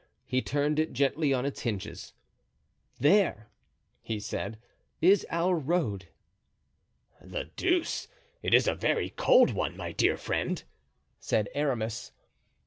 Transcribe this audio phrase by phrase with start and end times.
[0.25, 2.13] He turned it gently on its hinges.
[2.99, 3.49] "There,"
[4.01, 4.57] he said,
[4.99, 6.07] "is our road."
[7.21, 8.07] "The deuce!
[8.41, 10.63] it is a very cold one, my dear friend,"
[11.19, 12.13] said Aramis.